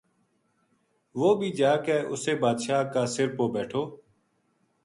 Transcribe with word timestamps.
وہ 1.19 1.29
بھی 1.39 1.49
جا 1.59 1.73
کے 1.85 1.97
اُسے 2.11 2.33
بادشاہ 2.43 2.81
کا 2.93 3.03
سر 3.13 3.27
پو 3.35 3.45
بیٹھو 3.55 3.81